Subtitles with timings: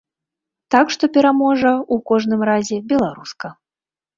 [0.75, 3.47] Так што пераможа, у кожным разе, беларуска.